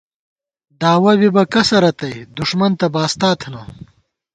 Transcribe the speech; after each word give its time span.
داوَہ 0.79 1.13
بِبہ 1.19 1.43
کسہ 1.51 1.77
رتئ 1.83 2.15
دُݭمن 2.35 2.71
تہ 2.79 2.87
باستا 2.93 3.29
تھنہ 3.39 3.61